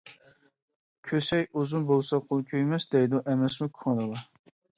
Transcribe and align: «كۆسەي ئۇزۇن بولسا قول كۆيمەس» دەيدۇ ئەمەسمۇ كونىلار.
«كۆسەي 1.09 1.45
ئۇزۇن 1.59 1.85
بولسا 1.91 2.19
قول 2.25 2.41
كۆيمەس» 2.55 2.89
دەيدۇ 2.97 3.21
ئەمەسمۇ 3.35 3.71
كونىلار. 3.79 4.27